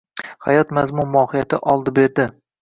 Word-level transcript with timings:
Hayot 0.45 0.73
mazmun-mohiyati— 0.77 1.61
“oldi-berdi”. 1.75 2.27